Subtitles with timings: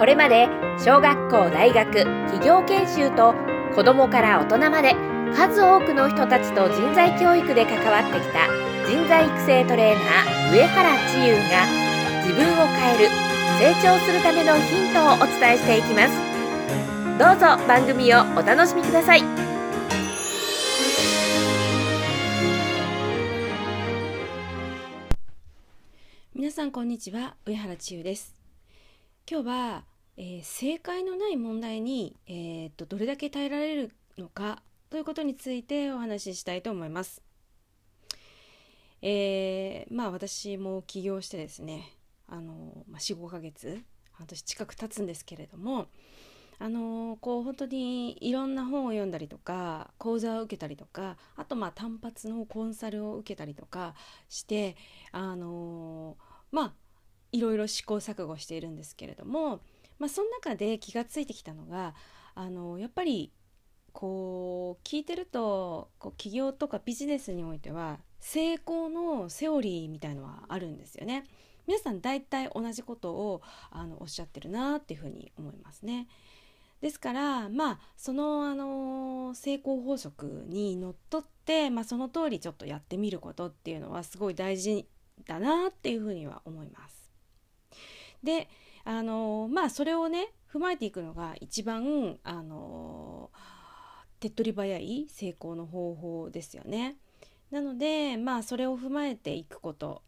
[0.00, 0.48] これまで
[0.78, 1.92] 小学校大学
[2.32, 3.34] 企業研修と
[3.74, 4.94] 子どもから大人まで
[5.36, 8.48] 数多くの人たちと人材教育で関わってきた
[8.88, 11.66] 人材育成トレーナー上原千優が
[12.24, 13.08] 自分を変える
[13.60, 16.16] 成長するためのヒントをお伝えしていきます。
[17.18, 19.22] どうぞ番組をお楽しみください。
[26.34, 27.36] 皆さんこんにちは。
[27.44, 28.34] 上原千優です。
[29.30, 29.89] 今日は、
[30.22, 37.22] えー正解のない問題に、えーっとどれだけ耐えられるのかということについてお話ししたいと思います。
[39.00, 41.96] えーまあ私も起業してですね
[42.28, 45.86] あの、まあ、45ヶ月半年近く経つんですけれども
[46.58, 53.94] あのこう本当にいろんな本を読んだりとか講座を受けたりとかあとまあ単発のコンサルを受けたりとか
[54.28, 54.76] して
[55.12, 56.18] あの
[56.52, 56.72] まあ
[57.32, 59.60] いろいろ試行錯誤しているんですけれども、
[60.00, 61.94] まあ、その中で気がついてきたのが
[62.34, 63.30] あのやっぱり
[63.92, 71.24] こう聞いてるとこう起業とかビジネスにおいては成功のセオリーみたいのはあるんですよね。
[71.66, 76.08] 皆さん大体同じことをあのおっしゃってるなっていうふうに思いますね。
[76.80, 84.86] ですからまあそのあの成功法則にのっとって、まあ、その通りちょっとやってみることっていうのはすごい大事
[85.26, 87.10] だなっていうふうには思います。
[88.22, 88.48] で
[88.84, 93.30] あのまあそれをね踏まえていくのが一番あの
[94.18, 96.96] 手っ取り早い成功の方法ですよね。
[97.50, 100.02] なのでまあそれを踏まえていくこと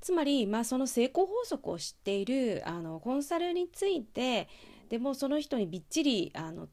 [0.00, 4.48] つまり、まあ、その成功法則を知っているあのコンサルについて
[4.88, 6.68] でもその人にびっちりあの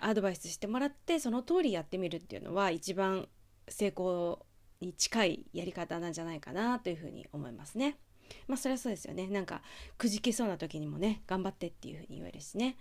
[0.00, 3.28] アドバイスしてもらってその通りやってみるっていうのは一番
[3.68, 4.44] 成功
[4.80, 7.98] に近いやり方なんじゃないかなというふうに思いますね。
[8.46, 9.26] まあそれはそうですよね。
[9.28, 9.62] なんか
[9.98, 12.76] くじけそうな時にもね頑張ってっていうふうに言えるしね。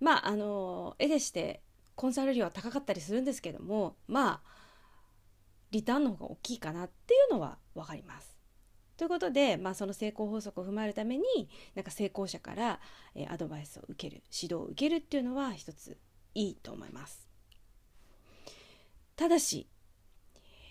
[0.00, 1.60] まああの絵でして
[1.94, 4.58] コンサル料は高かったりするんですけどもまあ
[5.70, 8.38] リターンの方が大きいかなっていうのは分かります。
[8.96, 11.24] ということで、まあ、その成功法則を踏まえるために
[11.76, 12.80] なんか成功者から、
[13.14, 15.96] えアドバイスを受ける指導を受けるっていうのは一つ
[16.34, 17.28] いいと思います。
[19.14, 19.68] ただし、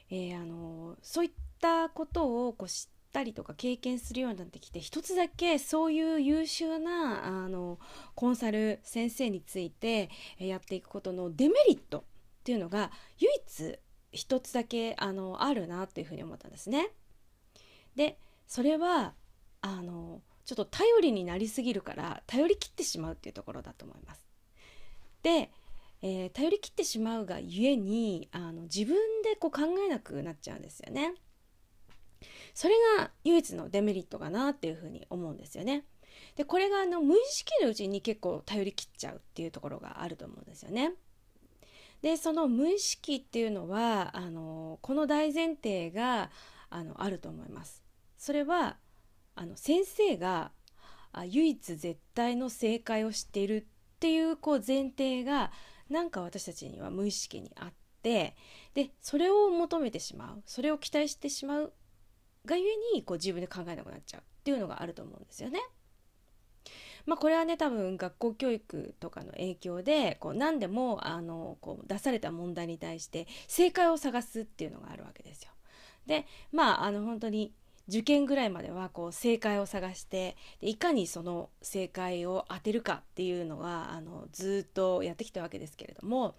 [0.09, 7.79] えーあのそういったことをこう知ったりとか経験するようになってきて一つだけそういう優秀なあの
[8.13, 12.03] コンサル先生についてえやっていくことのデメリットっ
[12.43, 13.79] ていうのが唯一
[14.11, 16.89] 一つだけあのあるなっていうふうに思ったんですね。
[17.95, 19.13] でそれは
[19.61, 24.27] あのちょっと頼りになりすぎるから頼り切ってしまうっていうところだと思います。
[25.23, 25.51] で、
[26.03, 31.15] えー頼り切ってしまうがゆえにあの自分でこう考えなくなっちゃうんですよね。
[32.53, 35.85] それが唯一のデメリットかなっていうふうに思うんですよね。
[36.35, 40.93] でこれがあの無意識のうちに結構頼り切っちゃうっていうところがあると思うんですよね。
[42.01, 46.29] でその無意識っていうのはあのこの大前提が
[46.69, 47.83] あのあると思います。
[48.17, 48.77] それは
[49.35, 50.51] あの先生が
[51.11, 55.51] あ唯一絶対の正解を知っているっていうこう前提が
[55.89, 58.35] なんか私たちには無意識にあって
[58.73, 61.73] でそれを求めてしまうそれを期待してしまう
[62.47, 65.59] がゆえにこう自分で考えなくなっちゃうっていうのがあると思うんですよね。
[67.05, 75.51] まあ、これはね多分学校教育とかの影響でこう何でもあのこう出された問題に対して正解を探すっていうのがあるわけですよ。
[76.05, 77.53] でまああの本当に
[77.87, 86.35] 受験ぐらいまではこう正解を探してでいかにその正解を当てるかっていうのはあのずっとやってきたわけですけれども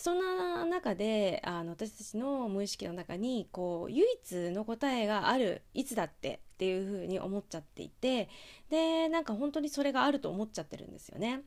[0.00, 8.30] そんな中であの私たちの無意識の中にこう唯一の答えがあるいつだってっていうふうに思っちゃっていて
[8.70, 11.42] でなんか本当にそれがあると思っちゃってるんですよね。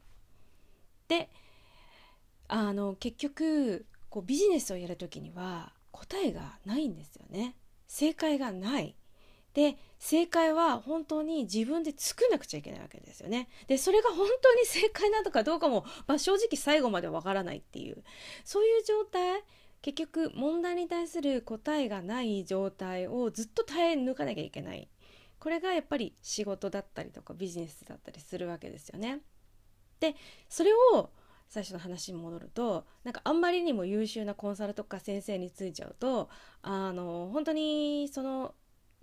[1.08, 1.32] で
[2.48, 7.56] あの結局こうビジネスをやる時には答えがないんですよね。
[7.88, 8.96] 正解がない。
[9.54, 13.48] で正解は本当に自分で作んなくちゃいけないわけですよね。
[13.68, 18.04] でそれが本当に正解なのかどうかも、まあ、正直最後までわからないっていう
[18.44, 19.44] そういう状態
[19.82, 24.90] 結局問題に対する答えがない状態をずっと耐え抜かなきゃいけない
[25.40, 29.20] これがやっぱり仕事だったりとかビジネスだったりするわけですよね。
[30.00, 30.16] で
[30.50, 31.12] それを
[31.50, 36.30] 最初の話に戻るとなんかあんまりにも優秀なコンサルとか先生についちゃうと
[36.62, 38.56] あの本当にその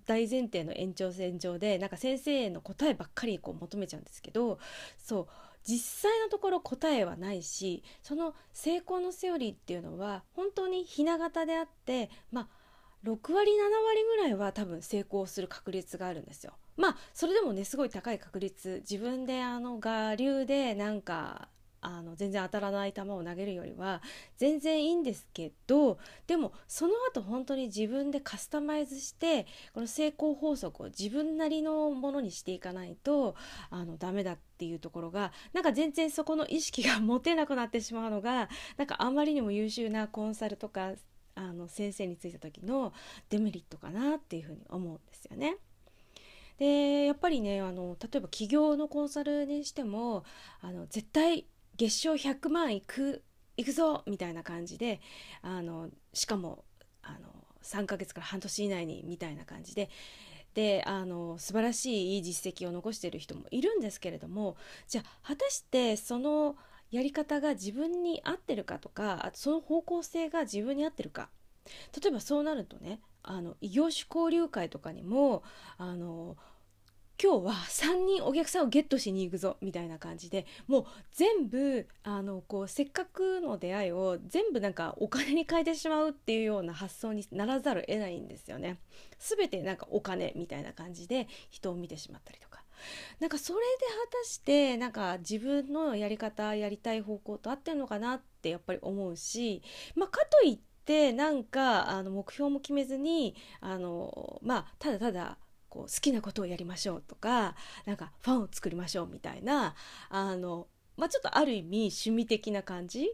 [0.07, 4.59] 大前提の延長線上でなんか先生への答えばっかりこう求めちゃうんですけど
[4.99, 5.27] そう
[5.65, 12.49] 実際のところ答えはないしその成功のセオリーっていうのは本当にひな形であってまあ
[13.05, 16.53] 6割7割ぐらいは多分成功する確率があるんですよ。
[16.77, 21.49] まあそれでもねすごい高い確率自分であの我流でなんか
[21.83, 24.03] あの全然当たらない球を投げるよりは
[24.37, 33.35] 全然いいんですけどでもその後本当に自分でカスタマイズしてこの成功法則を自分なりのものにしていかないと
[33.71, 40.93] あのダメだっていうところがなんか全然そこの意識が持てなくなってしまうのがなんかあまりにも優秀なコンサルとか
[41.35, 42.93] あの先生についた時の
[43.31, 45.57] デメリットかなっていうふうに思うんですよね。
[46.59, 50.25] でやっぱりねあの例えば企業のコンサルにしても
[50.61, 51.47] あの絶対
[51.81, 53.23] 月賞100万いく
[53.57, 55.01] いくぞみたいな感じで
[55.41, 56.65] あのしかも
[57.03, 57.29] あの
[57.63, 59.89] 3ヶ月から半年以内にみたいな感じで。
[60.53, 64.57] であの素晴らしいいい実績を残している人もいるんですけれども
[64.89, 66.57] じゃあ果たしてその
[66.91, 71.31] やり方が自分に合ってるかとかあとその方向性が自分に合ってるか。
[72.03, 75.45] 例えばそうなるとねあの異業種交流会とかにも
[75.79, 76.37] あの
[77.23, 88.79] 今日は3人お客さんをゲットしに行くぞみたいな感じでもう全部あのこうせっかくの出会いを全部なんかお金に変えてしまうっていうような発想にならざるを得ないんですよね。
[89.19, 92.65] 全てなんかお金みたいな感じで人を見てしまったりとか。
[93.19, 99.61] なんかそれで果たしてなんか自分のやり方やりたい方向と合ってるのかなってやっぱり思うし、
[99.95, 105.37] まあ、かといってなんかあの目標も決めずにあのまあただただ
[105.71, 107.55] こう好きなことをやりましょうとか
[107.87, 109.75] なんかファンを作りましょうみたいな
[110.11, 113.09] あの、まあ、ちょっとある意味趣味的な感じ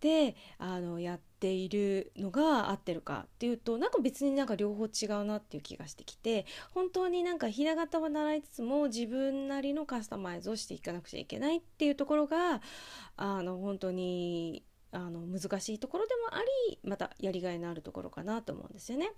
[0.00, 12.60] であのやっているのが合ってるかっていうとなんか別になんか両方違うなっていう気がしてきて本当になんかひな形は習いつつも自分なりのカスタマイズをしていかなくちゃいけないっていうところが
[13.16, 19.12] あの本当にあの難しいところでもありまたやりがいのあるところかなと思うんですよね。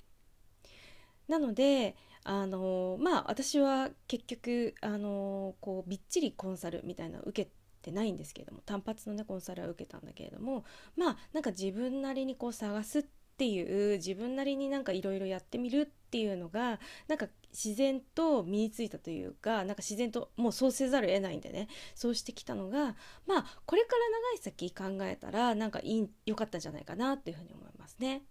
[1.28, 7.50] なのであのまあ私は結局あのこうびっちりコンサルみたいなの受け
[7.82, 10.64] てないんですけれども単発のねコンサルは受けたんだけれども
[10.96, 13.04] まあなんか自分なりにこう探すっ
[13.36, 16.78] ていう自分なりになんかいろいろやってみるっていうのが
[17.08, 22.94] なんか自然と身についたというかなんか自然ともうそうせざるを得ないんでねそうしてきたのが
[23.26, 28.22] まあこれから長い先考えたらなんかいい良かったんじゃないかなっていうふうに思いますね。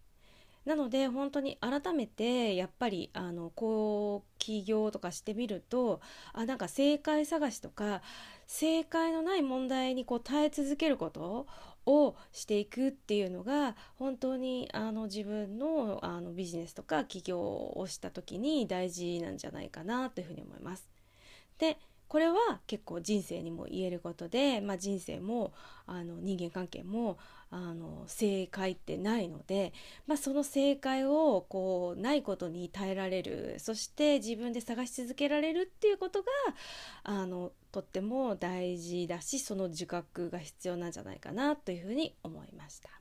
[0.66, 6.00] なので本当に改めてやっぱりあのこう起業とかしてみると
[6.32, 8.02] あなんか正解探しとか
[8.48, 11.48] 正解のない問題にこう耐え続けること
[11.86, 20.88] をしていくっていうのが本当にあの自分のあのビジネスとか起業をした時に大事なんじゃないかなというふうに思います。
[21.58, 21.78] で
[22.14, 22.36] これは
[22.68, 25.52] 結構人生にも言えることで、まあ、人生も
[25.88, 27.18] あの人間関係も
[27.50, 29.74] あの正解ってないので、
[30.06, 36.28] まあ、その正解をこうないことに耐えられるそして自分で探し続けられるっていうことが
[37.02, 42.92] あのとっても大事だしその自覚が必要なんじゃないかなというふうに思いました。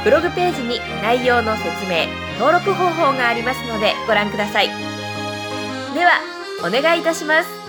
[0.05, 2.07] ブログページに内容の説明
[2.39, 4.69] 登録方法がありますのでご覧ください。
[4.69, 6.21] では
[6.61, 7.66] お願いいたします。